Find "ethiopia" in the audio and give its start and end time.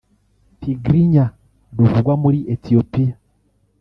2.53-3.13